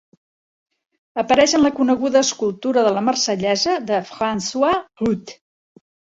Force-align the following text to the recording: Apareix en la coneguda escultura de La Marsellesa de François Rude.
Apareix 1.23 1.53
en 1.57 1.61
la 1.65 1.71
coneguda 1.79 2.23
escultura 2.29 2.85
de 2.89 2.95
La 2.97 3.05
Marsellesa 3.09 3.77
de 3.93 4.01
François 4.15 4.75
Rude. 5.05 5.39